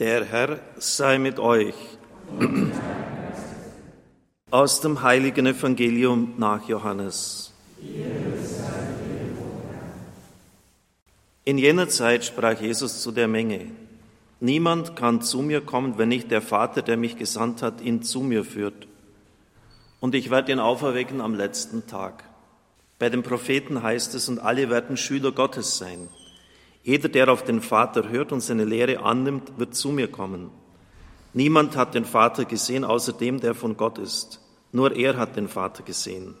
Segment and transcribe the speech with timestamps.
[0.00, 1.74] Der Herr sei mit euch.
[4.50, 7.52] Aus dem heiligen Evangelium nach Johannes.
[11.44, 13.66] In jener Zeit sprach Jesus zu der Menge,
[14.40, 18.20] Niemand kann zu mir kommen, wenn nicht der Vater, der mich gesandt hat, ihn zu
[18.22, 18.88] mir führt.
[20.00, 22.24] Und ich werde ihn auferwecken am letzten Tag.
[22.98, 26.08] Bei den Propheten heißt es, und alle werden Schüler Gottes sein.
[26.90, 30.50] Jeder, der auf den Vater hört und seine Lehre annimmt, wird zu mir kommen.
[31.32, 34.40] Niemand hat den Vater gesehen, außer dem, der von Gott ist.
[34.72, 36.34] Nur er hat den Vater gesehen.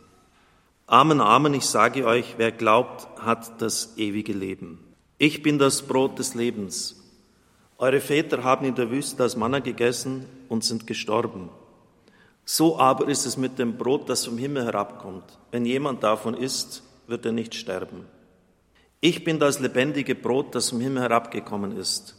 [0.88, 4.80] Amen, Amen, ich sage euch, wer glaubt, hat das ewige Leben.
[5.18, 7.00] Ich bin das Brot des Lebens.
[7.78, 11.48] Eure Väter haben in der Wüste das Manna gegessen und sind gestorben.
[12.44, 15.38] So aber ist es mit dem Brot, das vom Himmel herabkommt.
[15.52, 18.06] Wenn jemand davon isst, wird er nicht sterben.
[19.02, 22.16] Ich bin das lebendige Brot, das vom Himmel herabgekommen ist.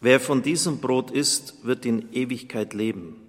[0.00, 3.20] Wer von diesem Brot isst, wird in Ewigkeit leben.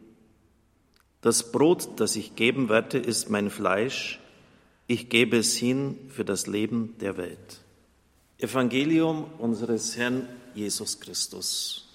[1.22, 4.20] Das Brot, das ich geben werde, ist mein Fleisch.
[4.88, 7.62] Ich gebe es hin für das Leben der Welt.
[8.40, 11.88] Evangelium unseres Herrn Jesus Christus.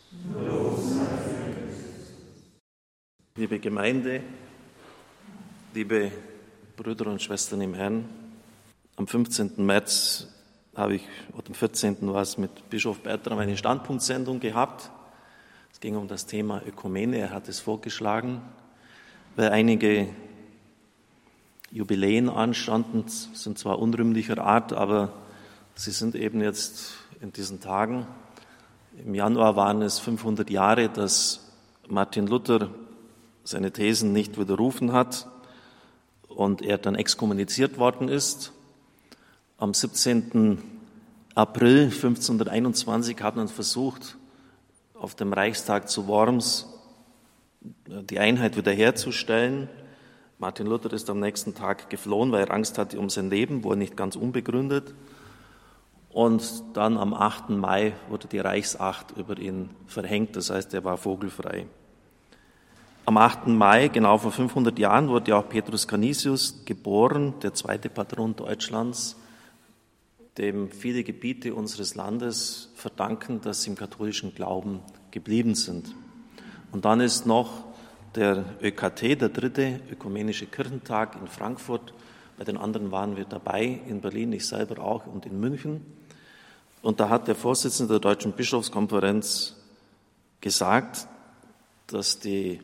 [3.34, 4.22] Liebe Gemeinde,
[5.74, 6.12] liebe
[6.76, 8.08] Brüder und Schwestern im Herrn,
[8.94, 9.54] am 15.
[9.56, 10.28] März
[10.76, 11.96] habe ich, am 14.
[12.12, 14.90] war es mit Bischof Bertram eine Standpunktsendung gehabt.
[15.72, 17.18] Es ging um das Thema Ökumene.
[17.18, 18.42] Er hat es vorgeschlagen,
[19.36, 20.08] weil einige
[21.70, 25.12] Jubiläen anstanden, sind zwar unrühmlicher Art, aber
[25.74, 28.06] sie sind eben jetzt in diesen Tagen.
[29.02, 31.52] Im Januar waren es 500 Jahre, dass
[31.88, 32.70] Martin Luther
[33.44, 35.26] seine Thesen nicht widerrufen hat
[36.28, 38.52] und er dann exkommuniziert worden ist.
[39.58, 40.58] Am 17.
[41.34, 44.18] April 1521 hat man versucht,
[44.92, 46.66] auf dem Reichstag zu Worms
[47.86, 49.70] die Einheit wiederherzustellen.
[50.38, 53.76] Martin Luther ist am nächsten Tag geflohen, weil er Angst hatte um sein Leben, wohl
[53.76, 54.92] nicht ganz unbegründet.
[56.10, 57.48] Und dann am 8.
[57.48, 61.66] Mai wurde die Reichsacht über ihn verhängt, das heißt, er war vogelfrei.
[63.06, 63.46] Am 8.
[63.46, 69.16] Mai, genau vor 500 Jahren, wurde auch Petrus Canisius geboren, der zweite Patron Deutschlands
[70.38, 74.80] dem viele Gebiete unseres Landes verdanken, dass sie im katholischen Glauben
[75.10, 75.94] geblieben sind.
[76.72, 77.64] Und dann ist noch
[78.14, 81.94] der ÖKT, der dritte ökumenische Kirchentag in Frankfurt.
[82.36, 85.80] Bei den anderen waren wir dabei, in Berlin, ich selber auch und in München.
[86.82, 89.56] Und da hat der Vorsitzende der Deutschen Bischofskonferenz
[90.40, 91.08] gesagt,
[91.86, 92.60] dass die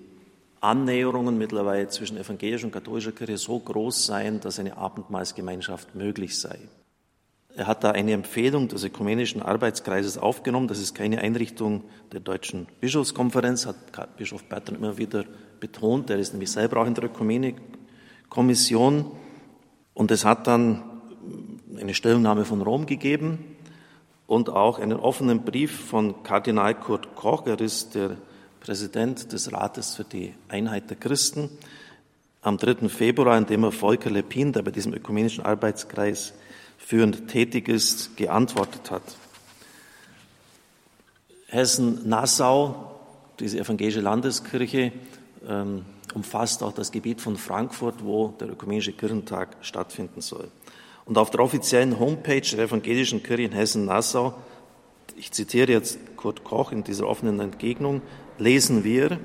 [0.61, 6.59] Annäherungen mittlerweile zwischen evangelischer und katholischer Kirche so groß seien, dass eine Abendmahlsgemeinschaft möglich sei.
[7.55, 10.69] Er hat da eine Empfehlung des Ökumenischen Arbeitskreises aufgenommen.
[10.69, 15.27] Das ist keine Einrichtung der Deutschen Bischofskonferenz, hat Bischof Bertrand immer wieder
[15.61, 16.09] betont.
[16.09, 19.05] Er ist nämlich selber auch in der Ökumene-Kommission.
[19.93, 20.83] Und es hat dann
[21.79, 23.45] eine Stellungnahme von Rom gegeben
[24.27, 27.47] und auch einen offenen Brief von Kardinal Kurt Koch.
[27.47, 28.17] Er ist der
[28.61, 31.51] Präsident des Rates für die Einheit der Christen.
[32.41, 32.89] Am 3.
[32.89, 36.33] Februar, in dem er Volker Lepin, der bei diesem ökumenischen Arbeitskreis
[36.85, 39.03] führend tätig ist, geantwortet hat.
[41.49, 42.91] Hessen-Nassau,
[43.39, 44.93] diese evangelische Landeskirche,
[45.49, 45.85] ähm,
[46.15, 50.49] umfasst auch das Gebiet von Frankfurt, wo der Ökumenische Kirchentag stattfinden soll.
[51.05, 54.35] Und auf der offiziellen Homepage der evangelischen Kirche in Hessen-Nassau,
[55.17, 58.03] ich zitiere jetzt Kurt Koch in dieser offenen Entgegnung,
[58.39, 59.19] lesen wir,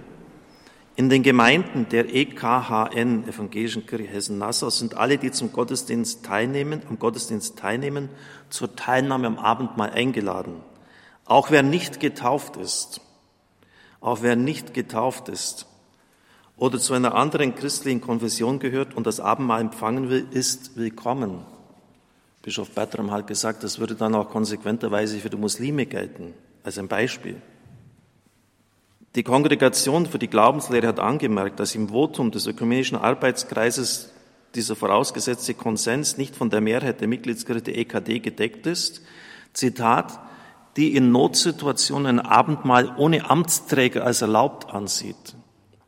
[0.97, 6.97] in den Gemeinden der EKHN, Evangelischen Kirche Hessen-Nassau, sind alle, die zum Gottesdienst teilnehmen, am
[6.97, 8.09] Gottesdienst teilnehmen,
[8.49, 10.55] zur Teilnahme am Abendmahl eingeladen.
[11.23, 13.01] Auch wer nicht getauft ist,
[14.01, 15.67] auch wer nicht getauft ist
[16.57, 21.45] oder zu einer anderen christlichen Konfession gehört und das Abendmahl empfangen will, ist willkommen.
[22.41, 26.87] Bischof Bertram hat gesagt, das würde dann auch konsequenterweise für die Muslime gelten, als ein
[26.87, 27.39] Beispiel.
[29.17, 34.11] Die Kongregation für die Glaubenslehre hat angemerkt, dass im Votum des ökumenischen Arbeitskreises
[34.53, 39.01] dieser vorausgesetzte Konsens nicht von der Mehrheit der Mitgliedskirche der EKD gedeckt ist.
[39.53, 40.19] Zitat,
[40.75, 45.35] die in Notsituationen ein Abendmahl ohne Amtsträger als erlaubt ansieht.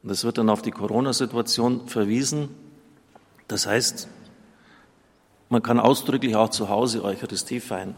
[0.01, 2.50] Und es wird dann auf die Corona-Situation verwiesen.
[3.48, 4.07] Das heißt,
[5.50, 7.94] man kann ausdrücklich auch zu Hause Eucharistie feiern.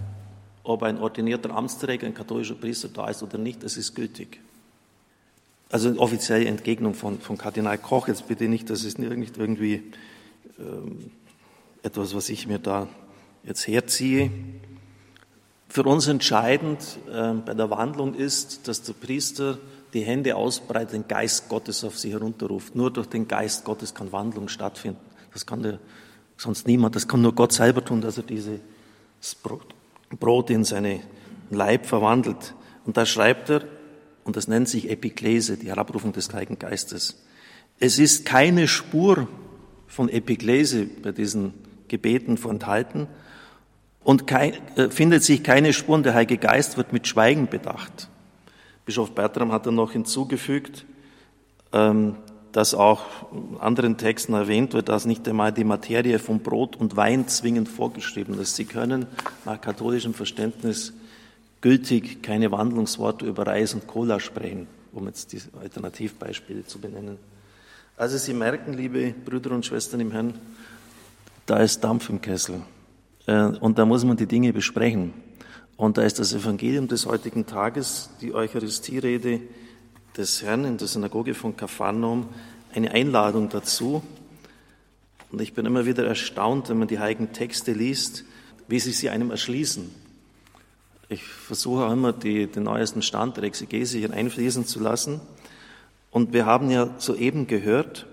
[0.63, 4.41] Ob ein ordinierter Amtsträger, ein katholischer Priester da ist oder nicht, das ist gültig.
[5.71, 8.09] Also offizielle Entgegnung von, von Kardinal Koch.
[8.09, 9.83] Jetzt bitte nicht, das ist nicht irgendwie
[10.59, 11.11] ähm,
[11.81, 12.89] etwas, was ich mir da
[13.43, 14.31] jetzt herziehe.
[15.69, 19.57] Für uns entscheidend äh, bei der Wandlung ist, dass der Priester
[19.93, 22.75] die Hände ausbreitet, den Geist Gottes auf sie herunterruft.
[22.75, 24.99] Nur durch den Geist Gottes kann Wandlung stattfinden.
[25.31, 25.79] Das kann der,
[26.35, 28.59] sonst niemand, das kann nur Gott selber tun, dass er dieses
[30.19, 30.99] Brot in seine
[31.49, 32.53] Leib verwandelt.
[32.85, 33.61] Und da schreibt er,
[34.23, 37.21] und das nennt sich Epiklese, die Herabrufung des Heiligen Geistes.
[37.79, 39.27] Es ist keine Spur
[39.87, 41.53] von Epiklese bei diesen
[41.87, 43.07] Gebeten enthalten
[44.03, 48.09] und kein, äh, findet sich keine Spur und der Heilige Geist wird mit Schweigen bedacht.
[48.85, 50.85] Bischof Bertram hat dann noch hinzugefügt,
[51.73, 52.15] ähm,
[52.51, 56.95] dass auch in anderen Texten erwähnt wird, dass nicht einmal die Materie von Brot und
[56.97, 58.55] Wein zwingend vorgeschrieben ist.
[58.55, 59.05] Sie können
[59.45, 60.93] nach katholischem Verständnis
[61.61, 67.17] gültig keine Wandlungsworte über Reis und Cola sprechen, um jetzt die Alternativbeispiele zu benennen.
[67.95, 70.33] Also Sie merken, liebe Brüder und Schwestern im Herrn,
[71.45, 72.61] da ist Dampf im Kessel.
[73.27, 75.13] Äh, und da muss man die Dinge besprechen.
[75.77, 79.41] Und da ist das Evangelium des heutigen Tages, die Eucharistierede
[80.17, 82.29] des Herrn in der Synagoge von Kapharnaum,
[82.73, 84.03] eine Einladung dazu.
[85.31, 88.25] Und ich bin immer wieder erstaunt, wenn man die heiligen Texte liest,
[88.67, 90.00] wie sie sie einem erschließen.
[91.11, 95.19] Ich versuche auch immer, die, den neuesten Stand der Exegese hier einfließen zu lassen.
[96.09, 98.05] Und wir haben ja soeben gehört,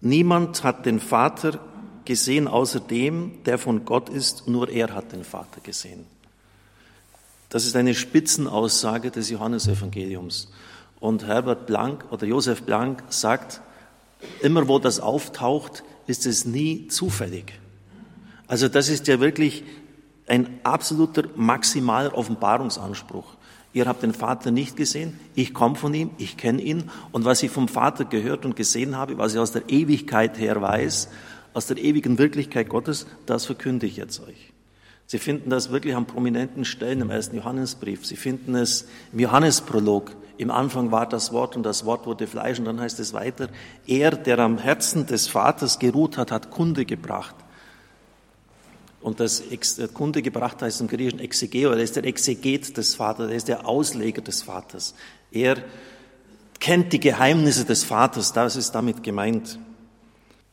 [0.00, 1.60] niemand hat den Vater
[2.04, 6.06] gesehen außer dem, der von Gott ist, nur er hat den Vater gesehen.
[7.50, 10.50] Das ist eine Spitzenaussage des Johannesevangeliums.
[10.98, 13.60] Und Herbert Blank oder Josef Blank sagt,
[14.42, 17.60] immer wo das auftaucht, ist es nie zufällig.
[18.48, 19.62] Also das ist ja wirklich
[20.26, 23.34] ein absoluter maximaler Offenbarungsanspruch.
[23.72, 27.42] Ihr habt den Vater nicht gesehen, ich komme von ihm, ich kenne ihn und was
[27.42, 31.08] ich vom Vater gehört und gesehen habe, was ich aus der Ewigkeit her weiß,
[31.54, 34.52] aus der ewigen Wirklichkeit Gottes, das verkünde ich jetzt euch.
[35.06, 38.06] Sie finden das wirklich an prominenten Stellen im ersten Johannesbrief.
[38.06, 40.12] Sie finden es im Johannesprolog.
[40.38, 43.48] Im Anfang war das Wort und das Wort wurde Fleisch und dann heißt es weiter,
[43.86, 47.34] er, der am Herzen des Vaters geruht hat, hat Kunde gebracht.
[49.04, 49.42] Und das
[49.92, 53.68] Kunde gebracht heißt im Griechischen Exegeo, er ist der Exeget des Vaters, er ist der
[53.68, 54.94] Ausleger des Vaters.
[55.30, 55.58] Er
[56.58, 59.58] kennt die Geheimnisse des Vaters, das ist damit gemeint.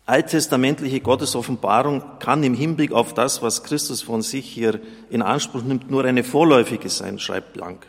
[0.06, 5.89] Alttestamentliche Gottesoffenbarung kann im Hinblick auf das, was Christus von sich hier in Anspruch nimmt,
[5.89, 7.88] nur eine vorläufige sein, schreibt Blank.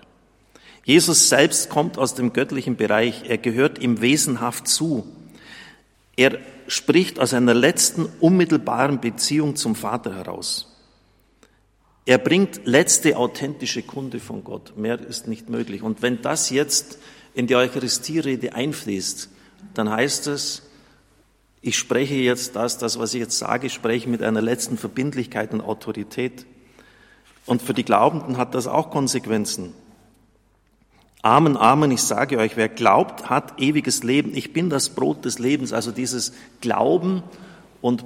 [0.84, 5.08] Jesus selbst kommt aus dem göttlichen Bereich, er gehört ihm wesenhaft zu.
[6.14, 10.68] Er spricht aus einer letzten unmittelbaren Beziehung zum Vater heraus.
[12.04, 14.76] Er bringt letzte authentische Kunde von Gott.
[14.76, 15.82] Mehr ist nicht möglich.
[15.82, 16.98] Und wenn das jetzt
[17.34, 19.28] in die Eucharistierede einfließt,
[19.74, 20.62] dann heißt es,
[21.60, 25.60] ich spreche jetzt das, das, was ich jetzt sage, spreche mit einer letzten Verbindlichkeit und
[25.60, 26.44] Autorität.
[27.46, 29.72] Und für die Glaubenden hat das auch Konsequenzen.
[31.22, 34.36] Amen, Amen, ich sage euch, wer glaubt, hat ewiges Leben.
[34.36, 35.72] Ich bin das Brot des Lebens.
[35.72, 37.22] Also dieses Glauben
[37.80, 38.04] und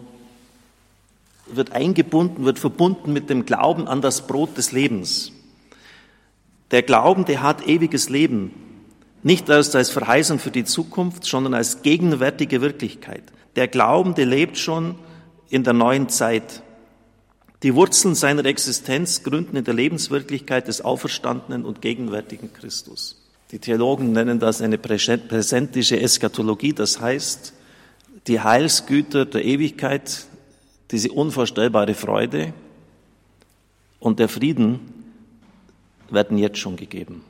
[1.46, 5.32] wird eingebunden, wird verbunden mit dem Glauben an das Brot des Lebens.
[6.72, 8.52] Der Glaubende hat ewiges Leben.
[9.22, 13.22] Nicht erst als Verheißung für die Zukunft, sondern als gegenwärtige Wirklichkeit.
[13.56, 14.96] Der Glaubende lebt schon
[15.48, 16.62] in der neuen Zeit.
[17.62, 23.16] Die Wurzeln seiner Existenz gründen in der Lebenswirklichkeit des auferstandenen und gegenwärtigen Christus.
[23.50, 27.54] Die Theologen nennen das eine präsentische Eschatologie, das heißt,
[28.26, 30.26] die Heilsgüter der Ewigkeit,
[30.90, 32.52] diese unvorstellbare Freude
[34.00, 34.80] und der Frieden
[36.10, 37.24] werden jetzt schon gegeben,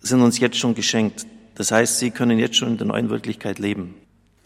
[0.00, 1.26] sind uns jetzt schon geschenkt.
[1.54, 3.94] Das heißt, sie können jetzt schon in der neuen Wirklichkeit leben.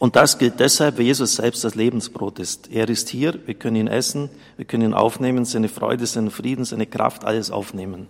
[0.01, 2.73] Und das gilt deshalb, weil Jesus selbst das Lebensbrot ist.
[2.73, 6.65] Er ist hier, wir können ihn essen, wir können ihn aufnehmen, seine Freude, seinen Frieden,
[6.65, 8.09] seine Kraft, alles aufnehmen.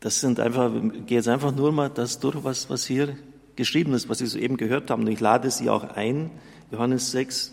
[0.00, 3.16] Das sind einfach, geht jetzt einfach nur mal das durch, was, was hier
[3.56, 5.04] geschrieben ist, was Sie soeben gehört haben.
[5.04, 6.30] Und ich lade Sie auch ein,
[6.70, 7.52] Johannes 6,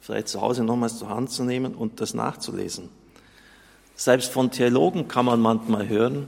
[0.00, 2.88] vielleicht zu Hause nochmals zur Hand zu nehmen und das nachzulesen.
[3.94, 6.26] Selbst von Theologen kann man manchmal hören,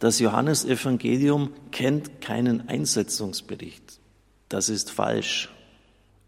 [0.00, 4.00] das Johannesevangelium kennt keinen Einsetzungsbericht.
[4.48, 5.48] Das ist falsch.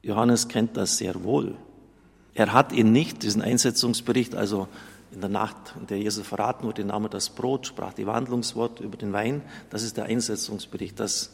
[0.04, 1.56] Johannes kennt das sehr wohl.
[2.34, 4.68] Er hat ihn nicht, diesen Einsetzungsbericht, also
[5.12, 8.80] in der Nacht, in der Jesus verraten wurde, nahm er das Brot, sprach die Wandlungswort
[8.80, 9.42] über den Wein.
[9.70, 10.98] Das ist der Einsetzungsbericht.
[10.98, 11.30] Das,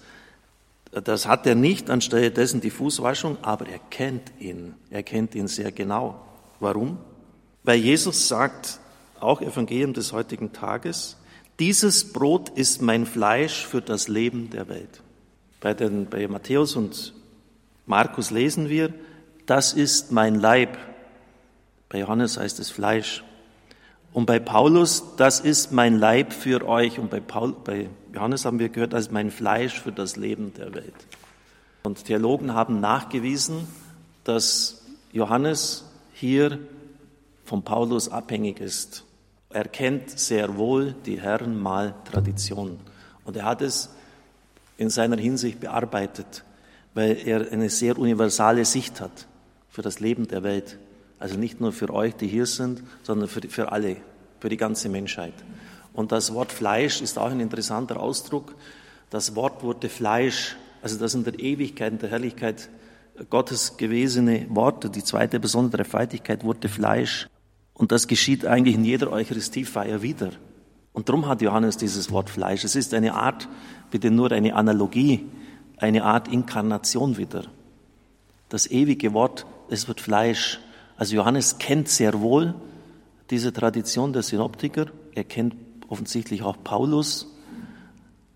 [0.93, 4.75] das hat er nicht anstelle dessen die Fußwaschung, aber er kennt ihn.
[4.91, 6.21] Er kennt ihn sehr genau.
[6.61, 6.99] Warum?
[7.65, 8.79] Weil Jesus sagt,
[9.19, 11.17] auch Evangelium des heutigen Tages,
[11.59, 15.03] dieses Brot ist mein Fleisch für das Leben der Welt.
[15.61, 17.15] Bei, den, bei Matthäus und
[17.87, 18.93] Markus lesen wir,
[19.47, 20.79] das ist mein Leib.
[21.89, 23.25] Bei Johannes heißt es Fleisch.
[24.13, 26.99] Und bei Paulus, das ist mein Leib für euch.
[26.99, 30.53] Und bei, Paul, bei Johannes haben wir gehört, das ist mein Fleisch für das Leben
[30.55, 30.95] der Welt.
[31.83, 33.67] Und Theologen haben nachgewiesen,
[34.25, 34.83] dass
[35.13, 36.59] Johannes hier
[37.45, 39.05] von Paulus abhängig ist.
[39.49, 42.79] Er kennt sehr wohl die Herrenmahl-Tradition.
[43.25, 43.91] Und er hat es
[44.77, 46.45] in seiner Hinsicht bearbeitet,
[46.95, 49.27] weil er eine sehr universale Sicht hat
[49.69, 50.79] für das Leben der Welt.
[51.19, 53.97] Also nicht nur für euch, die hier sind, sondern für, für alle,
[54.41, 55.35] für die ganze Menschheit.
[55.93, 58.55] Und das Wort Fleisch ist auch ein interessanter Ausdruck.
[59.11, 62.69] Das Wort wurde Fleisch, also das in der Ewigkeit, in der Herrlichkeit
[63.29, 67.29] Gottes gewesene Worte, die zweite besondere Feitigkeit wurde Fleisch.
[67.75, 70.31] Und das geschieht eigentlich in jeder Eucharistiefeier wieder.
[70.93, 72.65] Und darum hat Johannes dieses Wort Fleisch.
[72.65, 73.49] Es ist eine Art,
[73.91, 75.27] bitte nur eine Analogie,
[75.81, 77.45] eine Art Inkarnation wieder.
[78.49, 80.61] Das ewige Wort, es wird Fleisch.
[80.97, 82.55] Also Johannes kennt sehr wohl
[83.31, 84.87] diese Tradition der Synoptiker.
[85.15, 85.55] Er kennt
[85.89, 87.27] offensichtlich auch Paulus.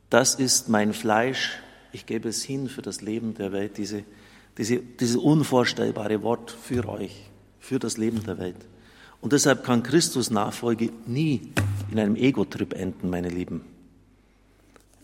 [0.09, 1.59] Das ist mein Fleisch.
[1.93, 3.77] Ich gebe es hin für das Leben der Welt.
[3.77, 4.05] Diese,
[4.57, 8.57] diese, dieses unvorstellbare Wort für euch, für das Leben der Welt.
[9.21, 11.53] Und deshalb kann Christus Nachfolge nie
[11.91, 13.74] in einem Ego-Trip enden, meine Lieben.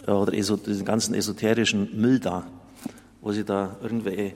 [0.06, 2.46] Oder diesen ganzen esoterischen Müll da,
[3.20, 4.34] wo sie da irgendwelche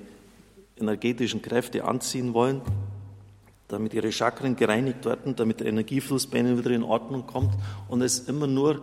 [0.76, 2.61] energetischen Kräfte anziehen wollen
[3.68, 7.54] damit ihre Chakren gereinigt werden, damit der Energiefluss bei ihnen wieder in Ordnung kommt
[7.88, 8.83] und es immer nur,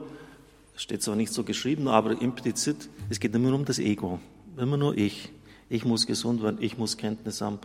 [0.76, 4.20] steht zwar nicht so geschrieben, aber implizit, es geht immer nur um das Ego.
[4.58, 5.32] Immer nur ich.
[5.70, 7.60] Ich muss gesund werden, ich muss Kenntnis haben.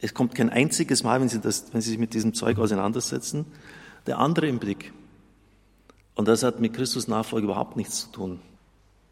[0.00, 3.44] Es kommt kein einziges Mal, wenn Sie, das, wenn Sie sich mit diesem Zeug auseinandersetzen,
[4.06, 4.92] der andere im Blick.
[6.18, 8.40] Und das hat mit Christus Nachfolge überhaupt nichts zu tun.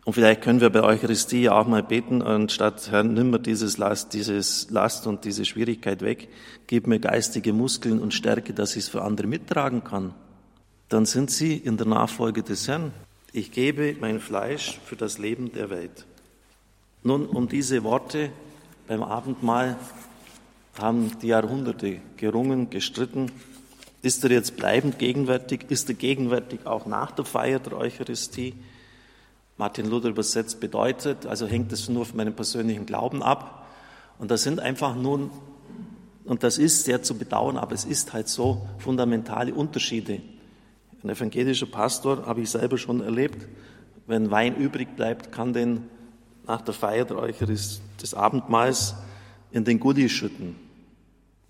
[0.05, 3.79] Und vielleicht können wir bei Eucharistie ja auch mal beten, anstatt, Herr, nimm mir dieses
[3.79, 6.29] Last, dieses Last und diese Schwierigkeit weg,
[6.67, 10.15] gib mir geistige Muskeln und Stärke, dass ich es für andere mittragen kann.
[10.89, 12.91] Dann sind Sie in der Nachfolge des Herrn.
[13.33, 16.07] Ich gebe mein Fleisch für das Leben der Welt.
[17.05, 18.31] Nun, um diese Worte
[18.89, 19.77] beim Abendmahl
[20.77, 23.31] haben die Jahrhunderte gerungen, gestritten.
[24.07, 25.65] Ist er jetzt bleibend gegenwärtig?
[25.69, 28.55] Ist er gegenwärtig auch nach der Feier der Eucharistie?
[29.57, 33.67] Martin Luther übersetzt bedeutet, also hängt es nur von meinem persönlichen Glauben ab.
[34.21, 35.33] Und das sind einfach nun,
[36.25, 40.21] und das ist sehr zu bedauern, aber es ist halt so fundamentale Unterschiede.
[41.03, 43.49] Ein evangelischer Pastor, habe ich selber schon erlebt,
[44.07, 45.83] wenn Wein übrig bleibt, kann den
[46.47, 48.95] nach der Feier der Eucharistie des Abendmahls
[49.51, 50.55] in den Gully schütten,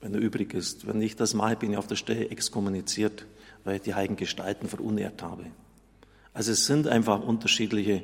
[0.06, 0.86] wenn er übrig ist.
[0.86, 3.26] Wenn ich das mache, bin ich auf der Stelle exkommuniziert,
[3.64, 5.46] weil ich die heiligen Gestalten verunehrt habe.
[6.32, 8.02] Also es sind einfach unterschiedliche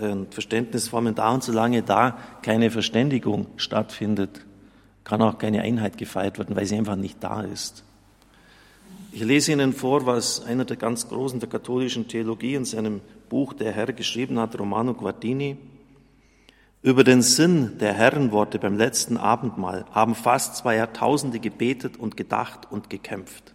[0.00, 4.44] äh, Verständnisformen da und solange da keine Verständigung stattfindet,
[5.02, 7.82] kann auch keine Einheit gefeiert werden, weil sie einfach nicht da ist.
[9.10, 13.52] Ich lese Ihnen vor, was einer der ganz Großen der katholischen Theologie in seinem Buch
[13.52, 15.56] Der Herr geschrieben hat, Romano Guardini.
[16.84, 22.66] Über den Sinn der Herrenworte beim letzten Abendmahl haben fast zwei Jahrtausende gebetet und gedacht
[22.72, 23.54] und gekämpft.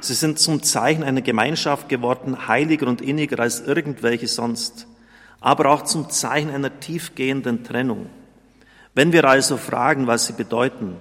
[0.00, 4.86] Sie sind zum Zeichen einer Gemeinschaft geworden, heiliger und inniger als irgendwelche sonst,
[5.40, 8.06] aber auch zum Zeichen einer tiefgehenden Trennung.
[8.94, 10.96] Wenn wir also fragen, was sie bedeuten,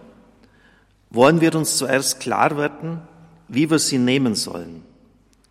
[1.09, 2.99] wollen wir uns zuerst klar werden,
[3.47, 4.83] wie wir sie nehmen sollen.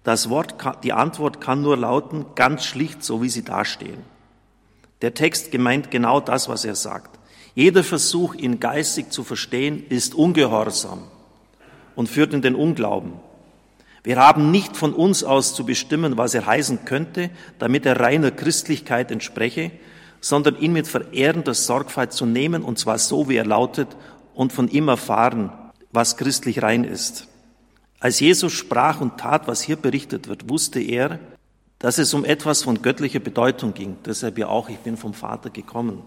[0.05, 0.55] Das Wort,
[0.85, 4.18] die Antwort kann nur lauten, ganz schlicht, so wie sie dastehen.
[5.03, 7.19] Der Text gemeint genau das, was er sagt.
[7.55, 11.05] Jeder Versuch, ihn geistig zu verstehen, ist ungehorsam
[11.95, 13.15] und führt in den Unglauben.
[14.05, 18.31] Wir haben nicht von uns aus zu bestimmen, was er heißen könnte, damit er reiner
[18.31, 19.73] Christlichkeit entspreche,
[20.21, 23.89] sondern ihn mit verehrender Sorgfalt zu nehmen, und zwar so, wie er lautet,
[24.35, 25.53] und von ihm erfahren,
[25.93, 27.29] was christlich rein ist.
[28.01, 31.19] Als Jesus sprach und tat, was hier berichtet wird, wusste er,
[31.79, 33.97] dass es um etwas von göttlicher Bedeutung ging.
[34.05, 36.03] Deshalb ja auch, ich bin vom Vater gekommen.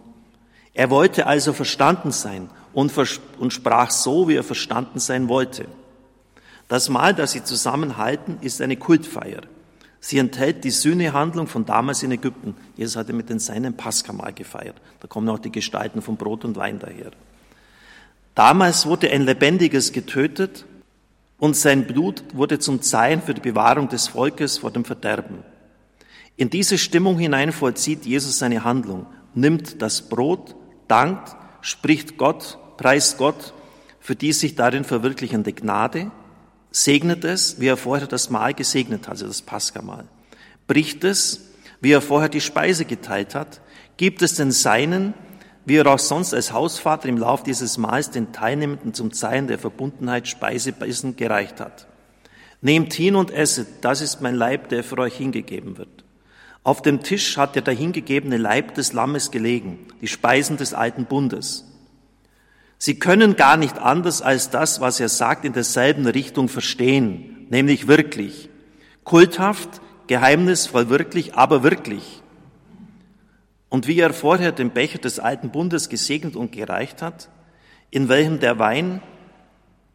[0.74, 2.94] Er wollte also verstanden sein und,
[3.40, 5.66] und sprach so, wie er verstanden sein wollte.
[6.68, 9.42] Das Mahl, das sie zusammenhalten, ist eine Kultfeier.
[10.00, 12.56] Sie enthält die Sühnehandlung von damals in Ägypten.
[12.75, 14.75] Jesus hatte mit den Seinen Paschamahl gefeiert.
[15.00, 17.12] Da kommen auch die Gestalten von Brot und Wein daher.
[18.34, 20.66] Damals wurde ein Lebendiges getötet
[21.38, 25.44] und sein Blut wurde zum Zeichen für die Bewahrung des Volkes vor dem Verderben.
[26.41, 29.05] In diese Stimmung hinein vollzieht Jesus seine Handlung,
[29.36, 30.55] nimmt das Brot,
[30.88, 33.53] dankt, spricht Gott, preist Gott
[34.00, 36.10] für die sich darin verwirklichende Gnade
[36.71, 40.05] segnet es, wie er vorher das Mahl gesegnet hat, also das Paschamahl.
[40.65, 43.62] Bricht es, wie er vorher die Speise geteilt hat,
[43.98, 45.13] gibt es den Seinen,
[45.65, 49.60] wie er auch sonst als Hausvater im Lauf dieses Mahls den Teilnehmenden zum Zeichen der
[49.60, 51.86] Verbundenheit Speisebissen gereicht hat.
[52.62, 56.00] Nehmt hin und esset, das ist mein Leib, der für euch hingegeben wird.
[56.63, 61.65] Auf dem Tisch hat der dahingegebene Leib des Lammes gelegen, die Speisen des alten Bundes.
[62.77, 67.88] Sie können gar nicht anders als das, was er sagt, in derselben Richtung verstehen, nämlich
[67.88, 68.50] wirklich.
[69.03, 72.22] Kulthaft, geheimnisvoll wirklich, aber wirklich.
[73.70, 77.30] Und wie er vorher den Becher des alten Bundes gesegnet und gereicht hat,
[77.89, 79.01] in welchem der Wein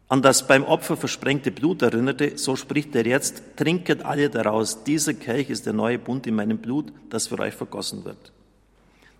[0.09, 5.13] an das beim Opfer versprengte Blut erinnerte, so spricht er jetzt, trinket alle daraus, dieser
[5.13, 8.31] Kelch ist der neue Bund in meinem Blut, das für euch vergossen wird.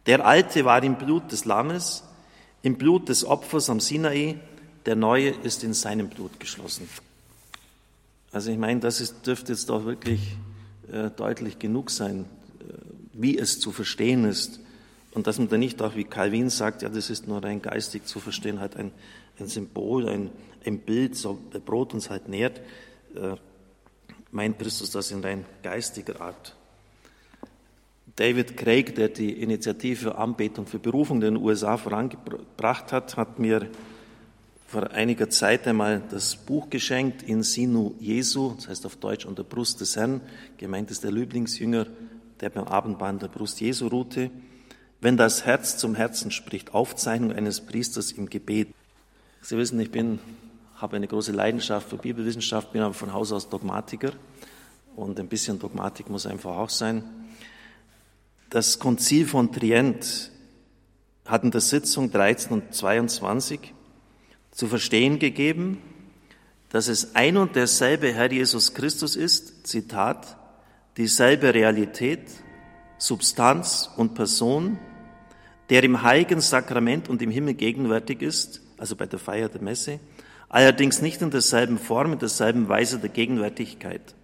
[0.05, 2.03] Der alte war im Blut des Lammes,
[2.61, 4.39] im Blut des Opfers am Sinai,
[4.85, 6.87] der neue ist in seinem Blut geschlossen.
[8.31, 10.37] Also ich meine, das ist, dürfte jetzt doch wirklich
[10.91, 12.25] äh, deutlich genug sein,
[12.59, 12.73] äh,
[13.11, 14.61] wie es zu verstehen ist.
[15.11, 18.05] Und dass man da nicht auch, wie Calvin sagt, ja, das ist nur rein geistig
[18.05, 18.91] zu verstehen, halt ein,
[19.39, 20.29] ein Symbol, ein,
[20.65, 22.59] ein Bild, so der Brot uns halt nährt,
[23.15, 23.35] äh,
[24.31, 26.55] meint Christus das in rein geistiger Art.
[28.15, 33.69] David Craig, der die Initiative Anbetung für Berufung in den USA vorangebracht hat, hat mir
[34.67, 39.35] vor einiger Zeit einmal das Buch geschenkt, In Sinu Jesu, das heißt auf Deutsch an
[39.35, 40.21] der Brust des Herrn,
[40.57, 41.87] gemeint ist der Lieblingsjünger,
[42.41, 44.29] der beim Abendbahn der Brust Jesu ruhte.
[44.99, 48.69] Wenn das Herz zum Herzen spricht, Aufzeichnung eines Priesters im Gebet.
[49.41, 50.19] Sie wissen, ich bin,
[50.77, 54.11] habe eine große Leidenschaft für Bibelwissenschaft, bin aber von Haus aus Dogmatiker
[54.95, 57.03] und ein bisschen Dogmatik muss einfach auch sein.
[58.49, 60.31] Das Konzil von Trient
[61.25, 63.73] hat in der Sitzung 13 und 22
[64.51, 65.81] zu verstehen gegeben,
[66.69, 70.37] dass es ein und derselbe Herr Jesus Christus ist, Zitat,
[70.95, 72.21] dieselbe Realität,
[72.97, 74.77] Substanz und Person,
[75.69, 79.99] der im heiligen Sakrament und im Himmel gegenwärtig ist, also bei der Feier der Messe,
[80.49, 84.15] allerdings nicht in derselben Form, in derselben Weise der Gegenwärtigkeit.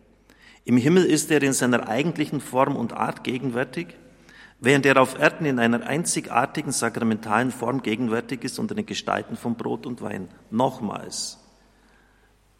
[0.66, 3.88] Im Himmel ist er in seiner eigentlichen Form und Art gegenwärtig,
[4.60, 9.56] während er auf Erden in einer einzigartigen sakramentalen Form gegenwärtig ist unter den Gestalten von
[9.56, 10.30] Brot und Wein.
[10.52, 11.40] Nochmals,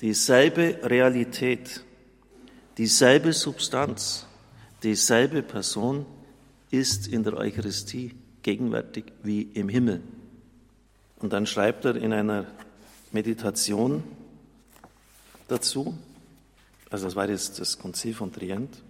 [0.02, 1.82] dieselbe Realität,
[2.78, 4.28] dieselbe Substanz,
[4.84, 6.06] dieselbe Person
[6.72, 10.02] ist in der Eucharistie gegenwärtig wie im Himmel.
[11.20, 12.48] Und dann schreibt er in einer
[13.14, 14.04] Meditation
[15.48, 15.98] dazu,
[16.90, 18.84] also das war jetzt das Konzil von Trient,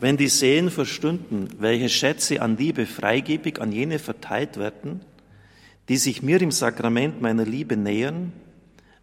[0.00, 5.00] wenn die Seelen verstünden, welche Schätze an Liebe freigebig an jene verteilt werden,
[5.88, 8.32] die sich mir im Sakrament meiner Liebe nähern,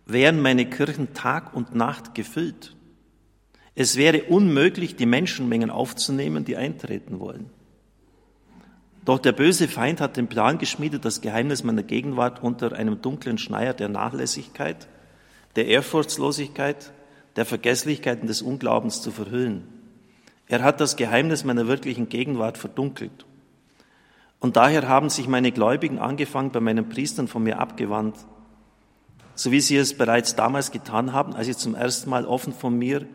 [0.06, 2.76] wären meine Kirchen Tag und Nacht gefüllt.
[3.74, 7.50] Es wäre unmöglich, die Menschenmengen aufzunehmen, die eintreten wollen.
[9.06, 13.38] Doch der böse Feind hat den Plan geschmiedet, das Geheimnis meiner Gegenwart unter einem dunklen
[13.38, 14.88] Schleier der Nachlässigkeit,
[15.56, 16.92] der Ehrfurchtslosigkeit,
[17.36, 19.68] der Vergesslichkeit und des Unglaubens zu verhüllen.
[20.48, 23.26] Er hat das Geheimnis meiner wirklichen Gegenwart verdunkelt.
[24.40, 28.16] Und daher haben sich meine Gläubigen angefangen, bei meinen Priestern von mir abgewandt,
[29.36, 32.78] so wie sie es bereits damals getan haben, als ich zum ersten Mal offen von
[32.78, 33.06] mir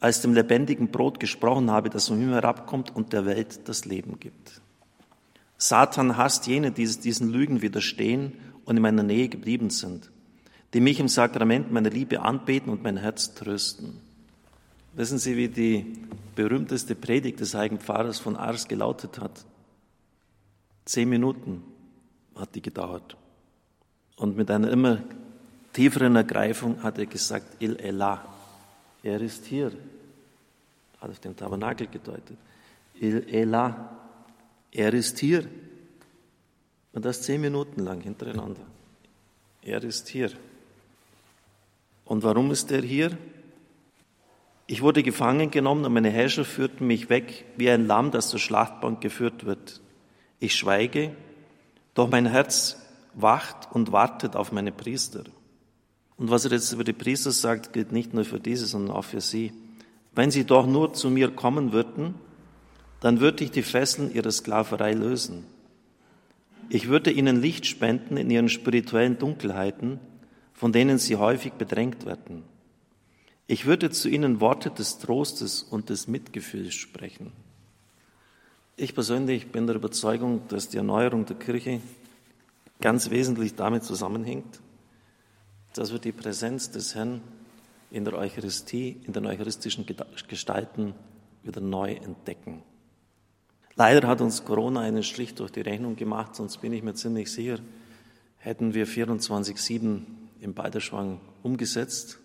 [0.00, 4.20] als dem lebendigen Brot gesprochen habe, das von mir herabkommt und der Welt das Leben
[4.20, 4.60] gibt.
[5.58, 8.32] Satan hasst jene, die diesen Lügen widerstehen
[8.64, 10.10] und in meiner Nähe geblieben sind,
[10.72, 14.00] die mich im Sakrament meiner Liebe anbeten und mein Herz trösten.
[14.94, 15.94] Wissen Sie, wie die
[16.36, 19.44] berühmteste Predigt des heiligen Pfarrers von Ars gelautet hat?
[20.84, 21.62] Zehn Minuten
[22.36, 23.16] hat die gedauert.
[24.16, 25.02] Und mit einer immer
[25.72, 28.24] tieferen Ergreifung hat er gesagt, Il Elah.
[29.02, 29.72] Er ist hier.
[31.00, 32.36] Hat auf den Tabernakel gedeutet.
[32.94, 34.07] Il Elah.
[34.72, 35.46] Er ist hier.
[36.92, 38.62] Und das zehn Minuten lang hintereinander.
[39.62, 40.30] Er ist hier.
[42.04, 43.16] Und warum ist er hier?
[44.66, 48.38] Ich wurde gefangen genommen und meine Herrscher führten mich weg wie ein Lamm, das zur
[48.38, 49.80] Schlachtbank geführt wird.
[50.40, 51.14] Ich schweige,
[51.94, 52.76] doch mein Herz
[53.14, 55.24] wacht und wartet auf meine Priester.
[56.16, 59.04] Und was er jetzt über die Priester sagt, gilt nicht nur für diese, sondern auch
[59.04, 59.52] für sie.
[60.14, 62.14] Wenn sie doch nur zu mir kommen würden,
[63.00, 65.44] dann würde ich die Fesseln ihrer Sklaverei lösen.
[66.68, 70.00] Ich würde ihnen Licht spenden in ihren spirituellen Dunkelheiten,
[70.52, 72.42] von denen sie häufig bedrängt werden.
[73.46, 77.32] Ich würde zu ihnen Worte des Trostes und des Mitgefühls sprechen.
[78.76, 81.80] Ich persönlich bin der Überzeugung, dass die Erneuerung der Kirche
[82.80, 84.60] ganz wesentlich damit zusammenhängt,
[85.74, 87.22] dass wir die Präsenz des Herrn
[87.90, 89.86] in der Eucharistie, in den eucharistischen
[90.28, 90.94] Gestalten
[91.42, 92.62] wieder neu entdecken.
[93.78, 97.30] Leider hat uns Corona einen Strich durch die Rechnung gemacht, sonst bin ich mir ziemlich
[97.30, 97.60] sicher,
[98.38, 100.00] hätten wir 24-7
[100.40, 102.18] im Balderschwang umgesetzt,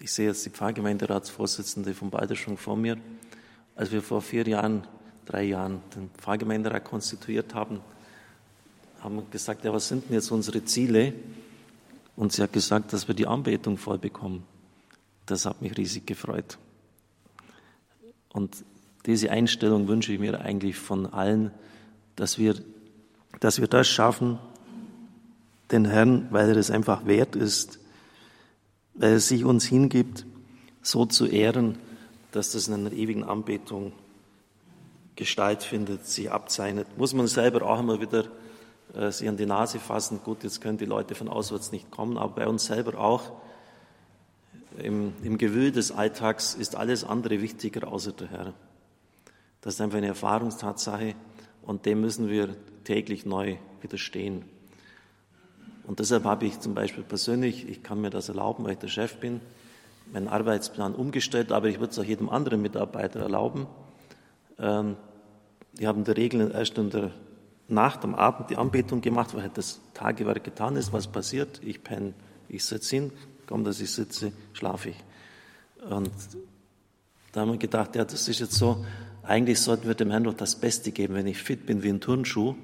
[0.00, 2.96] Ich sehe jetzt die Pfarrgemeinderatsvorsitzende von Balderschwang vor mir.
[3.74, 4.86] Als wir vor vier Jahren,
[5.24, 7.80] drei Jahren den Pfarrgemeinderat konstituiert haben,
[9.00, 11.12] haben wir gesagt, ja, was sind denn jetzt unsere Ziele?
[12.16, 14.44] Und sie hat gesagt, dass wir die Anbetung voll bekommen.
[15.24, 16.58] Das hat mich riesig gefreut.
[18.32, 18.64] Und
[19.06, 21.52] diese Einstellung wünsche ich mir eigentlich von allen,
[22.16, 22.56] dass wir,
[23.40, 24.38] dass wir das schaffen,
[25.70, 27.78] den Herrn, weil er es einfach wert ist,
[28.94, 30.26] weil er sich uns hingibt,
[30.82, 31.78] so zu ehren,
[32.32, 33.92] dass das in einer ewigen Anbetung
[35.16, 36.86] Gestalt findet, sich abzeichnet.
[36.98, 38.24] Muss man selber auch immer wieder
[38.94, 40.20] äh, sich an die Nase fassen.
[40.22, 43.32] Gut, jetzt können die Leute von auswärts nicht kommen, aber bei uns selber auch.
[44.78, 48.54] Im, Im Gewühl des Alltags ist alles andere wichtiger außer der Herr.
[49.66, 51.16] Das ist einfach eine Erfahrungstatsache
[51.62, 54.44] und dem müssen wir täglich neu widerstehen.
[55.88, 58.86] Und deshalb habe ich zum Beispiel persönlich, ich kann mir das erlauben, weil ich der
[58.86, 59.40] Chef bin,
[60.12, 63.66] meinen Arbeitsplan umgestellt, aber ich würde es auch jedem anderen Mitarbeiter erlauben.
[64.60, 64.94] Ähm,
[65.72, 67.10] die haben in der Regel erst in der
[67.66, 70.92] Nacht, am Abend die Anbetung gemacht, weil halt das Tagewerk getan ist.
[70.92, 71.60] Was passiert?
[71.64, 72.14] Ich penne,
[72.48, 73.12] ich setze hin,
[73.48, 74.96] kaum dass ich sitze, schlafe ich.
[75.90, 76.12] Und
[77.32, 78.84] da haben wir gedacht, ja, das ist jetzt so,
[79.26, 82.00] eigentlich sollten wir dem Herrn doch das Beste geben, wenn ich fit bin wie ein
[82.00, 82.54] Turnschuh,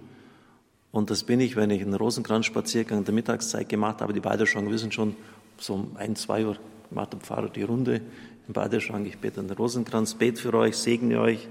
[0.93, 4.13] und das bin ich, wenn ich einen Rosenkranzspaziergang in der Mittagszeit gemacht habe.
[4.13, 5.17] Die Balderschwang wissen schon,
[5.59, 6.59] so um ein, zwei Uhr
[6.91, 8.03] macht der Pfarrer die Runde
[8.47, 9.07] im Balderschwang.
[9.07, 11.49] Ich bete den Rosenkranz, bete für euch, segne euch.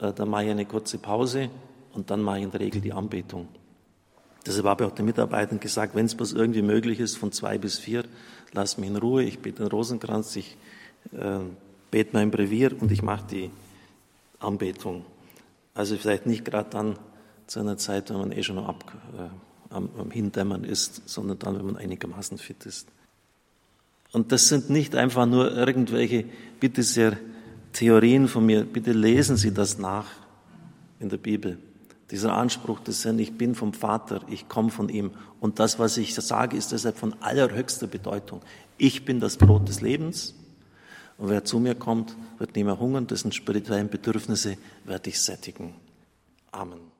[0.00, 1.50] Äh, dann mache ich eine kurze Pause
[1.92, 3.46] und dann mache ich in der Regel die Anbetung.
[4.46, 7.58] Deshalb habe ich auch den Mitarbeitern gesagt, wenn es bloß irgendwie möglich ist, von zwei
[7.58, 8.04] bis vier,
[8.52, 10.56] lasst mich in Ruhe, ich bete den Rosenkranz, ich
[11.12, 11.40] äh,
[11.90, 13.50] bete mein Brevier und ich mache die
[14.38, 15.04] Anbetung.
[15.74, 16.98] Also vielleicht nicht gerade dann,
[17.46, 18.84] zu einer Zeit, wenn man eh schon ab,
[19.16, 22.88] äh, am, am Hindämmern ist, sondern dann, wenn man einigermaßen fit ist.
[24.12, 26.24] Und das sind nicht einfach nur irgendwelche,
[26.58, 27.16] bitte sehr,
[27.76, 28.64] Theorien von mir.
[28.64, 30.06] Bitte lesen Sie das nach
[30.98, 31.58] in der Bibel.
[32.10, 35.10] Dieser Anspruch des Herrn, ich bin vom Vater, ich komme von ihm.
[35.40, 38.40] Und das, was ich sage, ist deshalb von allerhöchster Bedeutung.
[38.78, 40.34] Ich bin das Brot des Lebens.
[41.18, 45.74] Und wer zu mir kommt, wird nicht mehr hungern, dessen spirituellen Bedürfnisse werde ich sättigen.
[46.52, 46.95] Amen.